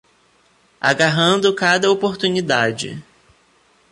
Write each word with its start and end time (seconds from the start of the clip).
Agarrando 0.81 1.53
cada 1.53 1.87
oportunidade 1.91 3.03